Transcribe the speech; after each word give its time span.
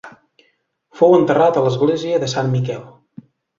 Fou 1.01 1.13
enterrat 1.17 1.61
a 1.61 1.63
l'Església 1.67 2.25
de 2.25 2.33
Sant 2.35 2.53
Miquel. 2.57 2.83